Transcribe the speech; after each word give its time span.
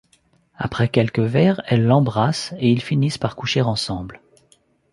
Après 0.55 0.89
quelques 0.89 1.19
verres, 1.19 1.61
elle 1.67 1.85
l'embrasse, 1.85 2.55
et 2.57 2.71
ils 2.71 2.81
finissent 2.81 3.19
par 3.19 3.35
coucher 3.35 3.61
ensemble. 3.61 4.19